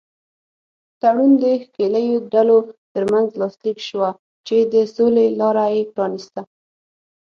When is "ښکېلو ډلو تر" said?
1.63-3.03